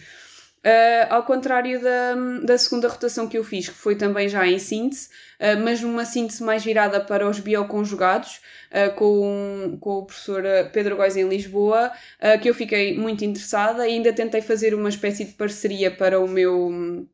Uh, 0.65 1.03
ao 1.09 1.23
contrário 1.23 1.81
da, 1.81 2.15
da 2.45 2.57
segunda 2.57 2.87
rotação 2.87 3.27
que 3.27 3.37
eu 3.37 3.43
fiz, 3.43 3.67
que 3.67 3.75
foi 3.75 3.97
também 3.97 4.29
já 4.29 4.47
em 4.47 4.57
síntese, 4.57 5.09
uh, 5.37 5.61
mas 5.61 5.81
numa 5.81 6.05
síntese 6.05 6.41
mais 6.41 6.63
virada 6.63 7.01
para 7.01 7.27
os 7.27 7.37
bioconjugados, 7.37 8.39
uh, 8.71 8.95
com, 8.95 9.77
com 9.81 9.97
o 9.97 10.05
professor 10.05 10.41
Pedro 10.71 10.95
Góis 10.95 11.17
em 11.17 11.27
Lisboa, 11.27 11.91
que 12.41 12.49
eu 12.49 12.53
fiquei 12.53 12.97
muito 12.97 13.25
interessada 13.25 13.85
e 13.85 13.91
ainda 13.95 14.13
tentei 14.13 14.41
fazer 14.41 14.73
uma 14.73 14.87
espécie 14.87 15.25
de 15.25 15.33
parceria 15.33 15.91
para 15.91 16.17
o 16.21 16.27
meu 16.29 17.05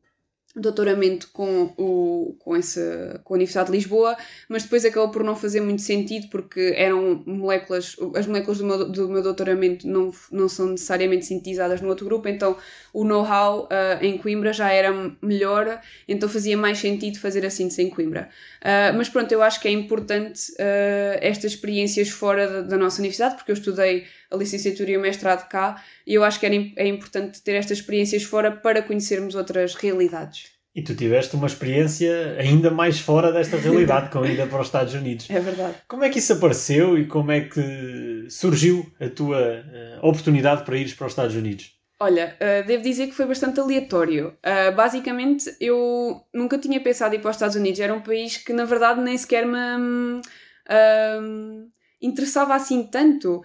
doutoramento 0.56 1.28
com, 1.32 1.72
o, 1.76 2.36
com, 2.40 2.56
essa, 2.56 3.20
com 3.22 3.34
a 3.34 3.36
Universidade 3.36 3.70
de 3.70 3.76
Lisboa, 3.76 4.16
mas 4.48 4.64
depois 4.64 4.84
acabou 4.84 5.10
por 5.10 5.22
não 5.22 5.36
fazer 5.36 5.60
muito 5.60 5.82
sentido 5.82 6.28
porque 6.28 6.74
eram 6.76 7.22
moléculas, 7.24 7.96
as 8.16 8.26
moléculas 8.26 8.58
do 8.58 8.66
meu, 8.66 8.88
do 8.90 9.08
meu 9.08 9.22
doutoramento 9.22 9.86
não, 9.86 10.12
não 10.30 10.48
são 10.48 10.66
necessariamente 10.66 11.26
sintetizadas 11.26 11.80
no 11.80 11.88
outro 11.88 12.04
grupo, 12.04 12.28
então 12.28 12.56
o 12.92 13.04
know-how 13.04 13.64
uh, 13.64 14.04
em 14.04 14.18
Coimbra 14.18 14.52
já 14.52 14.72
era 14.72 14.92
melhor, 15.22 15.80
então 16.08 16.28
fazia 16.28 16.56
mais 16.56 16.78
sentido 16.78 17.18
fazer 17.18 17.46
a 17.46 17.50
síntese 17.50 17.82
em 17.82 17.90
Coimbra. 17.90 18.28
Uh, 18.60 18.96
mas 18.96 19.08
pronto, 19.08 19.30
eu 19.30 19.42
acho 19.42 19.60
que 19.60 19.68
é 19.68 19.70
importante 19.70 20.50
uh, 20.52 21.18
estas 21.20 21.52
experiências 21.52 22.08
fora 22.08 22.48
da, 22.48 22.62
da, 22.62 22.76
nossa 22.76 23.00
universidade, 23.00 23.36
porque 23.36 23.52
eu 23.52 23.54
estudei 23.54 24.06
a 24.30 24.36
licenciatura 24.36 24.90
e 24.90 24.96
o 24.96 25.00
mestrado 25.00 25.48
cá, 25.48 25.82
e 26.06 26.14
eu 26.14 26.24
acho 26.24 26.40
que 26.40 26.46
era, 26.46 26.54
é 26.76 26.86
importante 26.86 27.40
ter 27.40 27.52
estas 27.52 27.78
experiências 27.78 28.24
fora 28.24 28.50
para 28.50 28.82
conhecermos 28.82 29.34
outras 29.34 29.74
realidades. 29.74 30.49
E 30.74 30.82
tu 30.82 30.94
tiveste 30.94 31.34
uma 31.34 31.46
experiência 31.46 32.36
ainda 32.38 32.70
mais 32.70 33.00
fora 33.00 33.32
desta 33.32 33.56
realidade, 33.56 34.10
com 34.10 34.20
a 34.20 34.28
ida 34.28 34.46
para 34.46 34.60
os 34.60 34.68
Estados 34.68 34.94
Unidos. 34.94 35.28
É 35.28 35.40
verdade. 35.40 35.74
Como 35.88 36.04
é 36.04 36.08
que 36.08 36.20
isso 36.20 36.32
apareceu 36.32 36.96
e 36.96 37.06
como 37.06 37.32
é 37.32 37.40
que 37.40 38.26
surgiu 38.28 38.86
a 39.00 39.08
tua 39.08 39.64
oportunidade 40.00 40.64
para 40.64 40.76
ires 40.76 40.94
para 40.94 41.06
os 41.06 41.12
Estados 41.12 41.34
Unidos? 41.34 41.80
Olha, 42.02 42.34
uh, 42.40 42.66
devo 42.66 42.82
dizer 42.82 43.08
que 43.08 43.14
foi 43.14 43.26
bastante 43.26 43.60
aleatório. 43.60 44.34
Uh, 44.38 44.74
basicamente, 44.74 45.54
eu 45.60 46.24
nunca 46.32 46.56
tinha 46.56 46.80
pensado 46.80 47.14
em 47.14 47.18
ir 47.18 47.20
para 47.20 47.28
os 47.28 47.36
Estados 47.36 47.56
Unidos. 47.56 47.78
Era 47.78 47.92
um 47.92 48.00
país 48.00 48.38
que, 48.38 48.54
na 48.54 48.64
verdade, 48.64 49.02
nem 49.02 49.18
sequer 49.18 49.44
me 49.44 50.22
uh, 50.22 51.70
interessava 52.00 52.54
assim 52.54 52.84
tanto. 52.84 53.42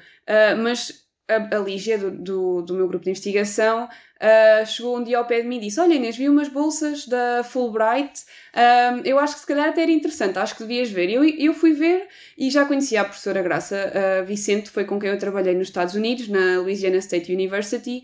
mas 0.64 1.05
a, 1.28 1.58
a 1.58 1.60
Lígia, 1.60 1.98
do, 1.98 2.12
do, 2.12 2.62
do, 2.62 2.74
meu 2.76 2.88
grupo 2.88 3.04
de 3.04 3.10
investigação, 3.10 3.86
uh, 3.86 4.66
chegou 4.66 4.98
um 4.98 5.04
dia 5.04 5.18
ao 5.18 5.26
pé 5.26 5.42
de 5.42 5.48
mim 5.48 5.58
e 5.58 5.62
disse: 5.62 5.80
Olha, 5.80 5.96
Inês, 5.96 6.16
vi 6.16 6.30
umas 6.30 6.48
bolsas 6.50 7.08
da 7.08 7.44
Fulbright, 7.44 8.22
uh, 8.54 9.02
eu 9.04 9.18
acho 9.18 9.34
que 9.34 9.40
se 9.42 9.48
calhar 9.48 9.70
até 9.70 9.82
era 9.82 9.92
interessante, 9.92 10.38
acho 10.38 10.56
que 10.56 10.62
devias 10.62 10.92
ver. 10.92 11.10
Eu, 11.10 11.24
eu 11.24 11.54
fui 11.54 11.74
ver 11.74 12.08
e 12.38 12.50
já 12.52 12.66
conhecia 12.66 13.02
a 13.02 13.06
professora 13.06 13.42
Graça 13.42 13.92
uh, 14.22 14.26
Vicente, 14.26 14.70
foi 14.70 14.86
com 14.86 15.00
quem 15.00 15.10
eu 15.10 15.18
trabalhei 15.18 15.56
nos 15.56 15.68
Estados 15.68 15.96
Unidos, 15.96 16.28
na 16.28 16.60
Louisiana 16.60 16.98
State 16.98 17.34
University. 17.34 18.04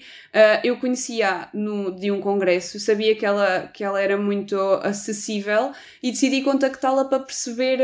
eu 0.63 0.77
conhecia 0.77 1.47
no, 1.53 1.91
de 1.91 2.11
um 2.11 2.19
congresso, 2.19 2.79
sabia 2.79 3.15
que 3.15 3.25
ela, 3.25 3.69
que 3.71 3.83
ela 3.83 4.01
era 4.01 4.17
muito 4.17 4.57
acessível 4.81 5.71
e 6.01 6.11
decidi 6.11 6.41
contactá-la 6.41 7.05
para 7.05 7.19
perceber 7.19 7.79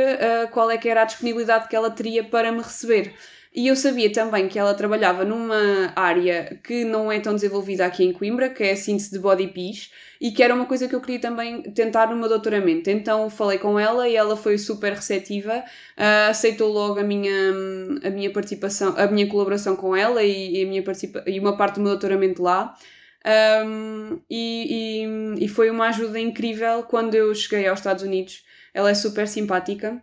qual 0.52 0.72
é 0.72 0.78
que 0.78 0.90
era 0.90 1.04
a 1.04 1.06
disponibilidade 1.06 1.68
que 1.68 1.76
ela 1.76 1.92
teria 1.92 2.24
para 2.24 2.52
me 2.52 2.60
receber. 2.60 3.14
E 3.58 3.70
eu 3.70 3.76
sabia 3.76 4.12
também 4.12 4.48
que 4.48 4.60
ela 4.60 4.76
trabalhava 4.76 5.26
numa 5.26 5.92
área 5.96 6.60
que 6.64 6.86
não 6.86 7.12
é 7.12 7.20
tão 7.20 7.34
desenvolvida 7.34 7.88
aqui 7.88 8.04
em 8.04 8.14
Coimbra, 8.14 8.52
que 8.52 8.64
é 8.64 8.74
a 8.74 8.76
síntese 8.78 9.10
de 9.10 9.18
body 9.18 9.48
piece, 9.48 9.90
e 10.22 10.32
que 10.32 10.44
era 10.44 10.54
uma 10.54 10.68
coisa 10.68 10.88
que 10.88 10.94
eu 10.94 11.02
queria 11.02 11.20
também 11.20 11.64
tentar 11.64 12.12
no 12.12 12.16
meu 12.16 12.30
doutoramento. 12.30 12.88
Então 12.88 13.32
falei 13.32 13.58
com 13.58 13.80
ela 13.80 14.08
e 14.08 14.16
ela 14.16 14.38
foi 14.38 14.60
super 14.60 14.94
receptiva, 14.94 15.64
uh, 15.98 16.30
aceitou 16.30 16.72
logo 16.72 17.00
a 17.00 17.04
minha, 17.04 17.34
a 18.04 18.12
minha 18.12 18.32
participação, 18.32 18.94
a 18.96 19.08
minha 19.08 19.28
colaboração 19.28 19.76
com 19.76 19.96
ela 19.96 20.22
e, 20.22 20.60
e 20.60 20.64
a 20.64 20.68
minha 20.68 20.84
participa 20.84 21.24
e 21.26 21.40
uma 21.40 21.58
parte 21.58 21.78
do 21.78 21.82
meu 21.82 21.94
doutoramento 21.94 22.44
lá. 22.44 22.76
Um, 23.66 24.20
e, 24.30 25.02
e, 25.40 25.46
e 25.46 25.48
foi 25.48 25.72
uma 25.72 25.88
ajuda 25.88 26.20
incrível 26.20 26.84
quando 26.84 27.16
eu 27.16 27.34
cheguei 27.34 27.68
aos 27.68 27.80
Estados 27.80 28.04
Unidos. 28.04 28.44
Ela 28.72 28.92
é 28.92 28.94
super 28.94 29.28
simpática 29.28 30.00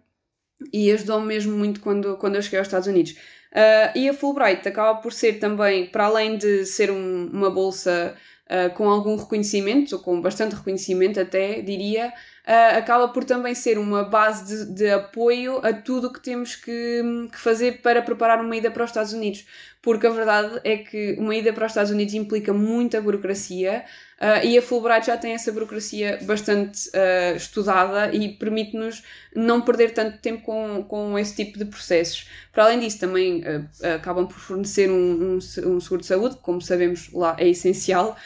e 0.73 0.91
ajudou-me 0.93 1.27
mesmo 1.27 1.57
muito 1.57 1.81
quando, 1.81 2.17
quando 2.17 2.37
eu 2.37 2.43
cheguei 2.43 2.59
aos 2.59 2.69
Estados 2.69 2.89
Unidos. 2.89 3.13
Uh, 3.53 3.97
e 3.97 4.09
a 4.09 4.15
Fulbright 4.15 4.67
acaba 4.67 5.01
por 5.01 5.13
ser 5.13 5.35
também, 5.35 5.87
para 5.87 6.07
além 6.07 6.37
de 6.37 6.67
ser 6.67 6.91
um, 6.91 7.31
uma 7.33 7.51
bolsa 7.51 8.17
uh, 8.47 8.75
com 8.75 8.89
algum 8.89 9.17
reconhecimento, 9.17 9.95
ou 9.95 10.03
com 10.03 10.21
bastante 10.21 10.57
reconhecimento 10.57 11.21
até, 11.21 11.61
diria, 11.61 12.13
uh, 12.47 12.79
acaba 12.79 13.09
por 13.09 13.25
também 13.25 13.55
ser 13.55 13.79
uma 13.79 14.05
base 14.05 14.67
de, 14.67 14.75
de 14.75 14.91
apoio 14.91 15.59
a 15.65 15.73
tudo 15.73 16.09
o 16.09 16.13
que 16.13 16.21
temos 16.21 16.55
que, 16.55 17.03
que, 17.33 17.39
fazer 17.39 17.81
para 17.83 18.03
preparar 18.03 18.41
uma 18.41 18.57
ida 18.57 18.71
para 18.71 18.85
os 18.85 18.91
Estados 18.91 19.13
Unidos. 19.13 19.47
Porque 19.83 20.07
a 20.07 20.11
verdade 20.11 20.61
é 20.65 20.79
que 20.79 21.15
uma 21.19 21.35
ida 21.35 21.53
para 21.53 21.67
os 21.67 21.73
Estados 21.73 21.91
Unidos 21.91 22.15
implica 22.15 22.53
muita 22.53 23.01
burocracia, 23.01 23.85
Uh, 24.25 24.47
e 24.47 24.57
a 24.57 24.63
Fulbright 24.63 25.07
já 25.07 25.17
tem 25.17 25.33
essa 25.33 25.51
burocracia 25.51 26.19
bastante 26.23 26.89
uh, 26.89 27.37
estudada 27.37 28.15
e 28.15 28.31
permite-nos 28.31 29.03
não 29.35 29.61
perder 29.61 29.93
tanto 29.93 30.19
tempo 30.19 30.43
com, 30.43 30.85
com 30.85 31.19
esse 31.19 31.35
tipo 31.35 31.59
de 31.59 31.65
processos. 31.65 32.29
Para 32.51 32.65
além 32.65 32.79
disso, 32.79 33.01
também 33.01 33.43
uh, 33.43 33.69
acabam 33.97 34.27
por 34.27 34.39
fornecer 34.39 34.89
um, 34.89 34.95
um, 34.95 35.35
um, 35.37 35.81
seguro 35.81 36.01
de 36.01 36.07
saúde, 36.07 36.37
como 36.41 36.63
sabemos 36.63 37.13
lá 37.13 37.37
é 37.39 37.49
essencial. 37.49 38.17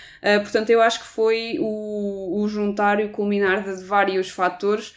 portanto, 0.43 0.71
eu 0.71 0.83
acho 0.83 1.01
que 1.01 1.07
foi 1.07 1.57
o, 1.59 2.43
o 2.43 2.49
juntar 2.49 3.01
e 3.01 3.07
o 3.07 3.09
culminar 3.09 3.65
de 3.65 3.83
vários 3.83 4.08
fatores. 4.31 4.95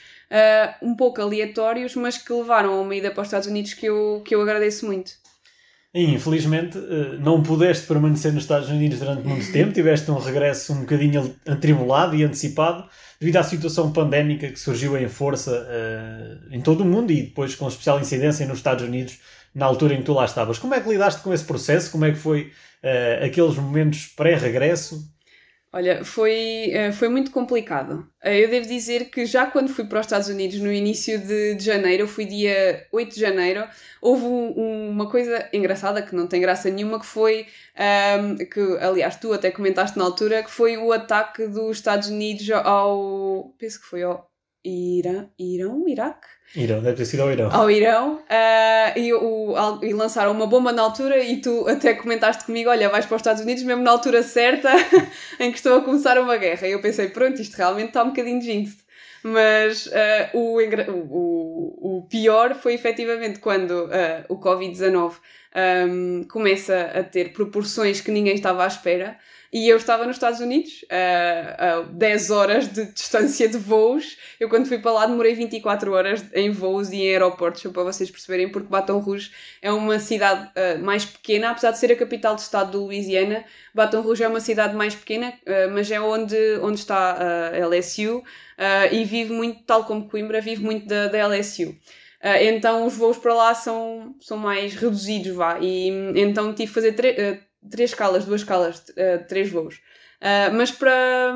um 0.82 0.96
pouco 0.96 1.22
aleatórios, 1.22 1.96
mas 1.96 2.18
que 2.18 2.32
levaram 2.32 2.74
a 2.74 2.82
uma 2.82 2.96
ida 2.96 3.12
para 3.12 3.22
os 3.22 3.28
Estados 3.28 3.48
Unidos 3.48 3.74
que 3.74 3.86
eu, 3.86 4.22
que 4.26 4.34
eu 4.34 4.42
agradeço 4.42 4.86
muito. 4.86 5.12
E, 5.94 6.06
infelizmente, 6.06 6.78
eh, 6.78 7.18
não 7.20 7.44
pudeste 7.44 7.86
permanecer 7.86 8.32
nos 8.32 8.44
Estados 8.44 8.70
Unidos 8.70 9.00
durante 9.00 9.28
muito 9.28 9.46
tempo, 9.52 9.74
tiveste 9.74 10.10
um 10.10 10.18
regresso 10.18 10.72
um 10.72 10.82
bocadinho 10.82 11.36
atribulado 11.46 12.16
e 12.16 12.24
antecipado 12.24 12.88
devido 13.20 13.36
à 13.36 13.44
situação 13.44 13.92
pandémica 13.92 14.48
que 14.50 14.60
surgiu 14.60 14.98
em 14.98 15.10
força 15.10 15.52
uh, 15.52 16.56
em 16.56 16.62
todo 16.62 16.82
o 16.82 16.86
mundo 16.86 17.12
e 17.12 17.24
depois 17.24 17.54
com 17.56 17.68
especial 17.68 18.00
incidência 18.00 18.48
nos 18.48 18.60
Estados 18.60 18.84
Unidos 18.84 19.20
na 19.54 19.66
altura 19.66 19.94
em 19.94 19.98
que 19.98 20.04
tu 20.04 20.14
lá 20.14 20.26
estavas. 20.26 20.58
Como 20.58 20.74
é 20.74 20.80
que 20.80 20.90
lidaste 20.90 21.22
com 21.22 21.34
esse 21.34 21.44
processo? 21.44 21.92
Como 21.92 22.06
é 22.06 22.12
que 22.12 22.18
foi 22.18 22.52
uh, 22.84 23.26
aqueles 23.26 23.56
momentos 23.58 24.08
pré-regresso? 24.16 25.06
Olha, 25.74 26.04
foi, 26.04 26.70
eh, 26.74 26.92
foi 26.92 27.08
muito 27.08 27.32
complicado. 27.32 28.06
Eh, 28.22 28.44
eu 28.44 28.50
devo 28.50 28.68
dizer 28.68 29.10
que 29.10 29.26
já 29.26 29.46
quando 29.50 29.70
fui 29.74 29.86
para 29.86 30.02
os 30.02 30.06
Estados 30.06 30.28
Unidos, 30.28 30.60
no 30.60 30.70
início 30.72 31.18
de, 31.18 31.56
de 31.56 31.64
janeiro, 31.64 32.08
fui 32.10 32.26
dia 32.26 32.86
8 32.92 33.14
de 33.14 33.22
janeiro, 33.22 33.66
houve 34.02 34.26
um, 34.26 34.90
uma 34.90 35.10
coisa 35.10 35.48
engraçada, 35.54 36.02
que 36.02 36.14
não 36.14 36.28
tem 36.28 36.42
graça 36.42 36.70
nenhuma, 36.70 37.00
que 37.00 37.06
foi, 37.06 37.48
um, 37.78 37.82
ehm, 37.82 38.38
que 38.38 38.60
aliás 38.82 39.16
tu 39.16 39.32
até 39.32 39.50
comentaste 39.50 39.98
na 39.98 40.04
altura, 40.04 40.44
que 40.44 40.52
foi 40.52 40.76
o 40.78 40.92
ataque 40.92 41.48
dos 41.48 41.78
Estados 41.78 42.10
Unidos 42.10 42.50
ao. 42.52 43.54
penso 43.58 43.80
que 43.80 43.88
foi 43.88 44.04
ao 44.04 44.30
Irã, 44.66 45.30
Irão, 45.40 45.88
Iraque? 45.88 46.28
Irão, 46.56 46.82
deve 46.82 46.98
ter 46.98 47.06
sido 47.06 47.22
ao 47.22 47.32
Irão. 47.32 47.50
Ao 47.52 47.72
Irão, 47.72 48.16
uh, 48.16 49.00
e, 49.00 49.14
o, 49.14 49.56
e 49.82 49.94
lançaram 49.94 50.32
uma 50.32 50.48
bomba 50.48 50.74
na 50.74 50.82
altura 50.82 51.24
e 51.24 51.38
tu 51.38 51.66
até 51.68 51.94
comentaste 51.94 52.44
comigo, 52.44 52.70
olha, 52.70 52.90
vais 52.90 53.06
para 53.06 53.16
os 53.16 53.22
Estados 53.22 53.42
Unidos 53.42 53.64
mesmo 53.64 53.82
na 53.82 53.92
altura 53.92 54.22
certa 54.22 54.70
em 55.40 55.50
que 55.50 55.58
estou 55.58 55.78
a 55.78 55.82
começar 55.82 56.20
uma 56.20 56.36
guerra. 56.36 56.68
E 56.68 56.74
eu 56.74 56.82
pensei, 56.82 57.08
pronto, 57.08 57.42
isto 57.42 57.56
realmente 57.56 57.88
está 57.88 58.04
um 58.04 58.08
bocadinho 58.08 58.42
jinxed. 58.42 58.82
Mas 59.24 59.86
uh, 59.86 59.92
o, 60.34 60.60
o, 60.90 61.98
o 62.00 62.08
pior 62.10 62.56
foi 62.56 62.74
efetivamente 62.74 63.40
quando 63.40 63.86
uh, 63.86 64.26
o 64.28 64.38
Covid-19 64.38 65.14
um, 65.88 66.24
começa 66.24 66.92
a 66.94 67.04
ter 67.04 67.32
proporções 67.32 68.02
que 68.02 68.12
ninguém 68.12 68.36
estava 68.36 68.64
à 68.64 68.68
espera. 68.68 69.18
E 69.54 69.68
eu 69.68 69.76
estava 69.76 70.06
nos 70.06 70.16
Estados 70.16 70.40
Unidos, 70.40 70.86
a, 70.90 71.80
a 71.80 71.82
10 71.82 72.32
horas 72.32 72.68
de 72.70 72.86
distância 72.94 73.50
de 73.50 73.58
voos. 73.58 74.18
Eu, 74.40 74.48
quando 74.48 74.66
fui 74.66 74.80
para 74.80 74.94
lá, 74.94 75.06
demorei 75.06 75.36
24 75.36 75.92
horas 75.92 76.24
em 76.34 76.50
voos 76.52 76.90
e 76.92 77.02
em 77.02 77.10
aeroportos, 77.10 77.62
para 77.70 77.84
vocês 77.84 78.10
perceberem, 78.10 78.50
porque 78.50 78.70
Baton 78.70 79.00
Rouge 79.00 79.30
é 79.62 79.70
uma 79.70 80.00
cidade 80.00 80.50
uh, 80.50 80.82
mais 80.82 81.04
pequena, 81.04 81.52
apesar 81.52 81.72
de 81.72 81.80
ser 81.80 81.92
a 81.92 81.98
capital 81.98 82.36
do 82.36 82.40
estado 82.40 82.72
de 82.72 82.78
Louisiana. 82.78 83.44
Baton 83.76 84.00
Rouge 84.00 84.24
é 84.24 84.28
uma 84.28 84.40
cidade 84.40 84.74
mais 84.74 84.96
pequena, 84.96 85.34
uh, 85.46 85.72
mas 85.74 85.92
é 85.92 86.00
onde, 86.00 86.38
onde 86.62 86.80
está 86.80 87.52
a 87.52 87.68
LSU 87.68 88.20
uh, 88.20 88.24
e 88.94 89.04
vive 89.04 89.34
muito, 89.34 89.64
tal 89.64 89.84
como 89.84 90.08
Coimbra, 90.08 90.40
vive 90.40 90.64
muito 90.64 90.88
da, 90.88 91.10
da 91.10 91.28
LSU. 91.28 91.72
Uh, 92.24 92.38
então 92.40 92.86
os 92.86 92.96
voos 92.96 93.18
para 93.18 93.34
lá 93.34 93.54
são, 93.54 94.16
são 94.22 94.38
mais 94.38 94.76
reduzidos, 94.76 95.36
vá. 95.36 95.60
E 95.60 95.90
então 96.16 96.54
tive 96.54 96.68
que 96.68 96.74
fazer 96.74 96.94
três 97.70 97.92
escalas, 97.92 98.26
duas 98.26 98.42
escalas, 98.42 98.80
uh, 98.80 99.28
três 99.28 99.52
voos. 99.52 99.76
Uh, 100.22 100.54
mas 100.54 100.72
para, 100.72 101.34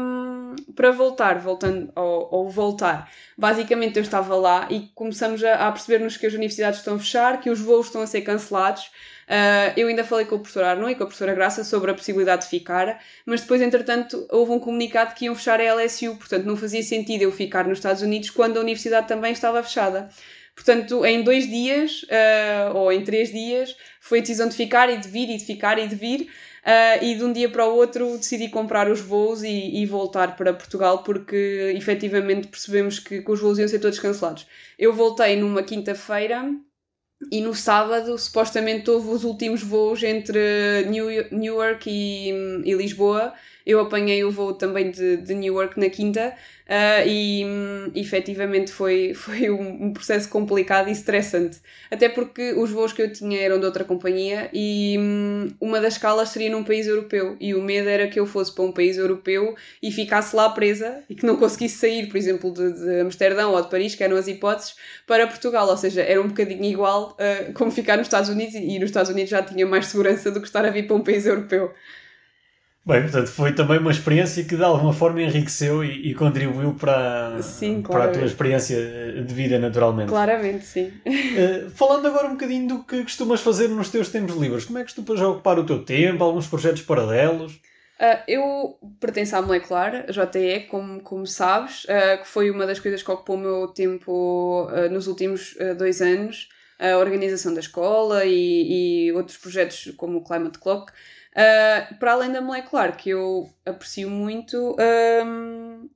para 0.75 0.91
voltar, 0.91 1.39
voltando 1.39 1.91
ao, 1.95 2.47
voltar, 2.49 3.09
basicamente 3.35 3.97
eu 3.97 4.03
estava 4.03 4.35
lá 4.35 4.67
e 4.69 4.91
começamos 4.93 5.43
a, 5.43 5.67
a 5.67 5.71
perceber-nos 5.71 6.17
que 6.17 6.27
as 6.27 6.33
universidades 6.33 6.79
estão 6.79 6.95
a 6.95 6.99
fechar, 6.99 7.41
que 7.41 7.49
os 7.49 7.59
voos 7.59 7.87
estão 7.87 8.03
a 8.03 8.07
ser 8.07 8.21
cancelados. 8.21 8.91
Uh, 9.27 9.73
eu 9.75 9.87
ainda 9.87 10.03
falei 10.03 10.25
com 10.25 10.35
o 10.35 10.39
professor 10.39 10.63
Arno 10.63 10.87
e 10.87 10.93
com 10.93 11.01
a 11.01 11.07
professora 11.07 11.33
Graça 11.33 11.63
sobre 11.63 11.89
a 11.89 11.95
possibilidade 11.95 12.43
de 12.43 12.49
ficar, 12.49 13.01
mas 13.25 13.41
depois, 13.41 13.59
entretanto, 13.59 14.27
houve 14.29 14.51
um 14.51 14.59
comunicado 14.59 15.15
que 15.15 15.25
iam 15.25 15.33
fechar 15.33 15.59
a 15.59 15.73
LSU, 15.73 16.15
portanto 16.17 16.45
não 16.45 16.55
fazia 16.55 16.83
sentido 16.83 17.23
eu 17.23 17.31
ficar 17.31 17.67
nos 17.67 17.79
Estados 17.79 18.03
Unidos 18.03 18.29
quando 18.29 18.57
a 18.57 18.59
universidade 18.59 19.07
também 19.07 19.31
estava 19.31 19.63
fechada. 19.63 20.09
Portanto, 20.55 21.05
em 21.05 21.21
dois 21.21 21.47
dias, 21.47 22.03
uh, 22.03 22.75
ou 22.75 22.91
em 22.91 23.03
três 23.03 23.31
dias, 23.31 23.75
foi 23.99 24.19
a 24.19 24.21
decisão 24.21 24.47
de 24.47 24.55
ficar 24.55 24.89
e 24.89 24.97
de 24.97 25.07
vir 25.07 25.29
e 25.29 25.37
de 25.37 25.45
ficar 25.45 25.77
e 25.77 25.87
de 25.87 25.95
vir. 25.95 26.29
Uh, 26.65 27.03
e 27.03 27.13
de 27.13 27.23
um 27.23 27.31
dia 27.31 27.47
para 27.47 27.67
o 27.67 27.75
outro 27.75 28.17
decidi 28.17 28.49
comprar 28.49 28.89
os 28.89 28.99
voos 28.99 29.43
e, 29.43 29.81
e 29.81 29.85
voltar 29.85 30.35
para 30.35 30.51
Portugal 30.51 31.03
porque 31.03 31.71
efetivamente 31.75 32.47
percebemos 32.47 32.97
que, 32.97 33.21
que, 33.21 33.31
os 33.31 33.39
voos 33.39 33.59
iam 33.59 33.67
ser 33.67 33.77
todos 33.77 33.99
cancelados. 33.99 34.47
Eu 34.79 34.91
voltei 34.91 35.35
numa 35.35 35.61
quinta-feira 35.61 36.51
e 37.31 37.39
no 37.41 37.53
sábado, 37.53 38.17
supostamente, 38.17 38.89
houve 38.89 39.09
os 39.09 39.23
últimos 39.23 39.61
voos 39.61 40.03
entre 40.03 40.85
New, 40.87 41.07
Newark 41.31 41.89
e, 41.89 42.29
e 42.65 42.73
Lisboa. 42.73 43.33
Eu 43.65 43.79
apanhei 43.79 44.23
o 44.23 44.31
voo 44.31 44.53
também 44.53 44.91
de, 44.91 45.17
de 45.17 45.33
Newark 45.33 45.79
na 45.79 45.89
quinta 45.89 46.35
uh, 46.65 47.07
e 47.07 47.45
um, 47.45 47.91
efetivamente 47.95 48.71
foi, 48.71 49.13
foi 49.15 49.49
um, 49.49 49.85
um, 49.85 49.93
processo 49.93 50.29
complicado 50.29 50.89
e 50.89 50.91
estressante. 50.91 51.57
Até 51.89 52.09
porque 52.09 52.53
os 52.53 52.71
voos 52.71 52.93
que 52.93 53.01
eu 53.01 53.11
tinha 53.11 53.39
eram 53.39 53.59
de 53.59 53.65
outra 53.65 53.83
companhia 53.83 54.49
e 54.53 54.95
um, 54.99 55.49
uma 55.59 55.79
das 55.79 55.93
escalas 55.93 56.29
seria 56.29 56.49
num 56.49 56.63
país 56.63 56.87
europeu. 56.87 57.37
E 57.39 57.53
o 57.53 57.61
medo 57.61 57.87
era 57.87 58.07
que 58.07 58.19
eu 58.19 58.25
fosse 58.25 58.53
para 58.53 58.63
um 58.63 58.71
país 58.71 58.97
europeu 58.97 59.55
e 59.81 59.91
ficasse 59.91 60.35
lá 60.35 60.49
presa 60.49 61.03
e 61.09 61.15
que 61.15 61.25
não 61.25 61.37
conseguisse 61.37 61.77
sair, 61.77 62.07
por 62.07 62.17
exemplo, 62.17 62.51
de, 62.51 62.71
de 62.73 63.01
Amsterdão 63.01 63.53
ou 63.53 63.61
de 63.61 63.69
Paris, 63.69 63.95
que 63.95 64.03
eram 64.03 64.17
as 64.17 64.27
hipóteses, 64.27 64.75
para 65.07 65.27
Portugal. 65.27 65.67
Ou 65.67 65.77
seja, 65.77 66.01
era 66.01 66.21
um 66.21 66.27
bocadinho 66.27 66.63
igual 66.65 67.15
uh, 67.19 67.53
como 67.53 67.71
ficar 67.71 67.97
nos 67.97 68.07
Estados 68.07 68.29
Unidos 68.29 68.55
e 68.55 68.79
nos 68.79 68.89
Estados 68.89 69.11
Unidos 69.11 69.29
já 69.29 69.41
tinha 69.41 69.65
mais 69.65 69.87
segurança 69.87 70.31
do 70.31 70.39
que 70.39 70.47
estar 70.47 70.65
a 70.65 70.69
vir 70.69 70.87
para 70.87 70.95
um 70.95 71.01
país 71.01 71.25
europeu. 71.25 71.71
Bem, 72.87 73.01
portanto, 73.01 73.31
foi 73.31 73.51
também 73.51 73.79
uma 73.79 73.89
experiência 73.89 74.43
que 74.43 74.55
de 74.55 74.63
alguma 74.63 74.93
forma 74.93 75.19
enriqueceu 75.19 75.83
e, 75.83 76.11
e 76.11 76.13
contribuiu 76.13 76.75
para, 76.75 77.41
sim, 77.41 77.81
para 77.81 78.03
a 78.03 78.07
tua 78.09 78.25
experiência 78.25 78.77
de 79.23 79.33
vida, 79.33 79.57
naturalmente. 79.57 80.09
Claramente, 80.09 80.65
sim. 80.65 80.93
Uh, 81.03 81.67
falando 81.71 82.05
agora 82.05 82.27
um 82.27 82.33
bocadinho 82.33 82.67
do 82.67 82.83
que 82.83 83.01
costumas 83.01 83.41
fazer 83.41 83.69
nos 83.69 83.89
teus 83.89 84.09
tempos 84.09 84.35
livres, 84.35 84.65
como 84.65 84.77
é 84.77 84.83
que 84.83 84.93
costumas 84.93 85.19
ocupar 85.19 85.57
o 85.57 85.65
teu 85.65 85.83
tempo, 85.83 86.23
alguns 86.23 86.45
projetos 86.45 86.83
paralelos? 86.83 87.53
Uh, 87.53 88.21
eu 88.27 88.77
pertenço 88.99 89.35
à 89.35 89.41
Molecular, 89.41 90.05
JTE, 90.07 90.67
como, 90.69 91.01
como 91.01 91.25
sabes, 91.25 91.85
uh, 91.85 92.21
que 92.21 92.27
foi 92.27 92.51
uma 92.51 92.67
das 92.67 92.79
coisas 92.79 93.01
que 93.01 93.09
ocupou 93.09 93.35
o 93.35 93.39
meu 93.39 93.67
tempo 93.69 94.67
nos 94.91 95.07
últimos 95.07 95.57
dois 95.75 96.03
anos, 96.03 96.49
a 96.77 96.97
organização 96.97 97.51
da 97.51 97.61
escola 97.61 98.25
e, 98.25 99.07
e 99.07 99.11
outros 99.13 99.37
projetos 99.37 99.91
como 99.97 100.19
o 100.19 100.23
Climate 100.23 100.59
Clock. 100.59 100.91
Uh, 101.35 101.95
para 101.99 102.13
além 102.13 102.31
da 102.31 102.39
molecular, 102.39 102.95
que 102.95 103.09
eu 103.09 103.49
aprecio 103.65 104.09
muito, 104.09 104.77
um, 105.25 105.89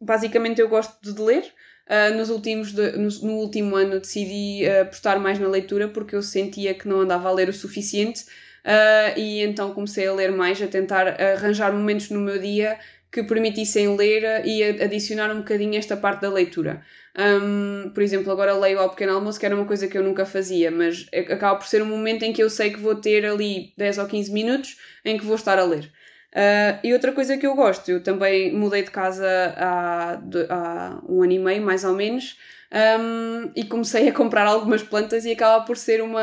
basicamente 0.00 0.60
eu 0.60 0.68
gosto 0.68 0.96
de 1.02 1.20
ler. 1.20 1.52
Uh, 1.88 2.16
nos 2.16 2.30
últimos 2.30 2.72
de, 2.72 2.92
no, 2.92 3.08
no, 3.22 3.32
último 3.38 3.76
ano 3.76 4.00
decidi 4.00 4.64
uh, 4.64 4.82
apostar 4.82 5.20
mais 5.20 5.38
na 5.38 5.46
leitura 5.46 5.86
porque 5.86 6.16
eu 6.16 6.22
sentia 6.22 6.74
que 6.74 6.88
não 6.88 7.02
andava 7.02 7.28
a 7.28 7.32
ler 7.32 7.48
o 7.48 7.52
suficiente 7.52 8.24
uh, 8.24 9.16
e 9.16 9.40
então 9.42 9.72
comecei 9.72 10.04
a 10.08 10.12
ler 10.12 10.32
mais, 10.32 10.60
a 10.60 10.66
tentar 10.66 11.06
arranjar 11.20 11.72
momentos 11.72 12.10
no 12.10 12.18
meu 12.18 12.40
dia 12.40 12.76
que 13.16 13.22
permitissem 13.22 13.96
ler 13.96 14.44
e 14.44 14.62
adicionar 14.62 15.32
um 15.32 15.38
bocadinho 15.38 15.78
esta 15.78 15.96
parte 15.96 16.20
da 16.20 16.30
leitura. 16.30 16.82
Um, 17.18 17.90
por 17.94 18.02
exemplo, 18.02 18.30
agora 18.30 18.54
leio 18.54 18.78
ao 18.78 18.90
pequeno 18.90 19.14
almoço, 19.14 19.40
que 19.40 19.46
era 19.46 19.56
uma 19.56 19.64
coisa 19.64 19.88
que 19.88 19.96
eu 19.96 20.02
nunca 20.02 20.26
fazia, 20.26 20.70
mas 20.70 21.06
acaba 21.14 21.56
por 21.56 21.66
ser 21.66 21.80
um 21.80 21.86
momento 21.86 22.24
em 22.24 22.32
que 22.32 22.42
eu 22.42 22.50
sei 22.50 22.70
que 22.70 22.78
vou 22.78 22.94
ter 22.94 23.24
ali 23.24 23.72
10 23.78 23.96
ou 23.96 24.06
15 24.06 24.30
minutos 24.30 24.76
em 25.02 25.16
que 25.16 25.24
vou 25.24 25.36
estar 25.36 25.58
a 25.58 25.64
ler. 25.64 25.90
Uh, 26.34 26.76
e 26.84 26.92
outra 26.92 27.12
coisa 27.12 27.38
que 27.38 27.46
eu 27.46 27.54
gosto, 27.54 27.90
eu 27.90 28.02
também 28.02 28.52
mudei 28.52 28.82
de 28.82 28.90
casa 28.90 29.26
há, 29.56 30.20
há 30.50 31.02
um 31.08 31.22
ano 31.22 31.32
e 31.32 31.38
meio, 31.38 31.62
mais 31.62 31.84
ou 31.84 31.94
menos, 31.94 32.36
um, 33.00 33.50
e 33.56 33.64
comecei 33.64 34.10
a 34.10 34.12
comprar 34.12 34.46
algumas 34.46 34.82
plantas 34.82 35.24
e 35.24 35.32
acaba 35.32 35.64
por 35.64 35.78
ser 35.78 36.02
uma, 36.02 36.20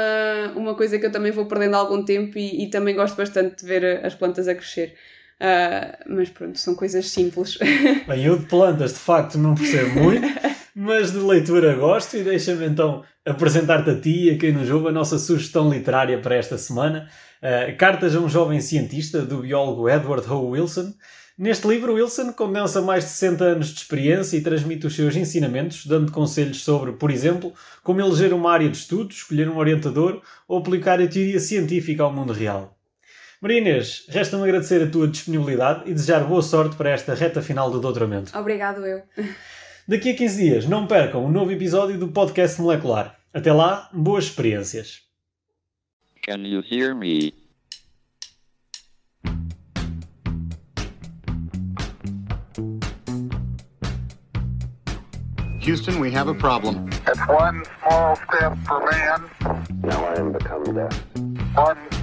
uma 0.55 0.75
coisa 0.75 0.99
que 0.99 1.07
eu 1.07 1.11
também 1.11 1.31
vou 1.31 1.47
perdendo 1.47 1.75
algum 1.75 2.05
tempo 2.05 2.37
e, 2.37 2.65
e 2.65 2.69
também 2.69 2.93
gosto 2.93 3.15
bastante 3.15 3.55
de 3.55 3.65
ver 3.65 4.05
as 4.05 4.13
plantas 4.13 4.47
a 4.47 4.53
crescer. 4.53 4.95
Uh, 5.41 6.15
mas 6.15 6.29
pronto, 6.29 6.57
são 6.57 6.75
coisas 6.75 7.09
simples. 7.09 7.57
Bem, 8.07 8.23
eu 8.23 8.37
de 8.37 8.45
plantas 8.45 8.93
de 8.93 8.99
facto 8.99 9.37
não 9.37 9.55
percebo 9.55 9.99
muito, 9.99 10.27
mas 10.75 11.11
de 11.11 11.17
leitura 11.17 11.75
gosto 11.75 12.17
e 12.17 12.23
deixa-me 12.23 12.65
então 12.65 13.03
apresentar-te 13.25 13.89
a 13.89 13.99
ti 13.99 14.25
e 14.25 14.31
a 14.31 14.37
quem 14.37 14.51
nos 14.51 14.69
ouve 14.69 14.87
a 14.87 14.91
nossa 14.91 15.17
sugestão 15.17 15.69
literária 15.69 16.19
para 16.19 16.35
esta 16.35 16.57
semana. 16.57 17.09
Uh, 17.41 17.75
Cartas 17.77 18.15
a 18.15 18.19
um 18.19 18.29
jovem 18.29 18.61
cientista, 18.61 19.21
do 19.21 19.39
biólogo 19.39 19.89
Edward 19.89 20.29
Ho 20.31 20.49
Wilson. 20.49 20.93
Neste 21.35 21.67
livro, 21.67 21.95
Wilson 21.95 22.31
condensa 22.33 22.79
mais 22.79 23.05
de 23.05 23.09
60 23.09 23.43
anos 23.43 23.67
de 23.69 23.79
experiência 23.79 24.37
e 24.37 24.41
transmite 24.41 24.85
os 24.85 24.95
seus 24.95 25.15
ensinamentos, 25.15 25.85
dando 25.85 26.11
conselhos 26.11 26.63
sobre, 26.63 26.93
por 26.93 27.09
exemplo, 27.09 27.51
como 27.81 27.99
eleger 27.99 28.33
uma 28.33 28.51
área 28.51 28.69
de 28.69 28.77
estudo, 28.77 29.11
escolher 29.11 29.49
um 29.49 29.57
orientador 29.57 30.21
ou 30.47 30.59
aplicar 30.59 31.01
a 31.01 31.07
teoria 31.07 31.39
científica 31.39 32.03
ao 32.03 32.13
mundo 32.13 32.33
real. 32.33 32.77
Maria 33.43 33.57
Inês, 33.57 34.05
resta-me 34.07 34.43
agradecer 34.43 34.81
a 34.81 34.89
tua 34.89 35.05
disponibilidade 35.05 35.81
e 35.85 35.93
desejar 35.93 36.23
boa 36.23 36.41
sorte 36.41 36.77
para 36.77 36.91
esta 36.91 37.13
reta 37.13 37.41
final 37.41 37.69
do 37.69 37.81
doutoramento. 37.81 38.31
Obrigado 38.39 38.85
eu. 38.85 39.03
Daqui 39.85 40.11
a 40.11 40.15
15 40.15 40.41
dias, 40.41 40.65
não 40.65 40.87
percam 40.87 41.25
um 41.25 41.29
novo 41.29 41.51
episódio 41.51 41.97
do 41.97 42.07
podcast 42.07 42.61
molecular. 42.61 43.17
Até 43.33 43.51
lá, 43.51 43.89
boas 43.91 44.23
experiências. 44.27 45.01
Can 46.25 46.47
you 46.47 46.63
hear 46.65 46.95
me? 46.95 47.33
Houston, 55.67 55.99
we 55.99 56.15
have 56.15 56.31
a 56.31 56.35
problem. 56.35 56.87
It's 57.05 57.19
one 57.27 57.61
small 57.81 58.15
step 58.15 58.57
for 58.65 58.79
man, 58.89 59.29
Now 59.81 60.05
I 60.05 60.17
am 60.17 60.31
become 60.31 60.63
death, 60.73 60.97
one 61.55 62.02